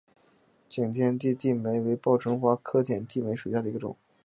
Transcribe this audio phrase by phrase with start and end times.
[0.67, 3.95] 景天点地梅为报春花科点地梅属下的一个种。